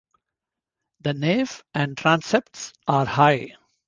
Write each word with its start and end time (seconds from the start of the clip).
The 1.01 1.13
nave 1.13 1.63
and 1.75 1.95
transepts 1.95 2.73
are 2.87 3.05
high. 3.05 3.55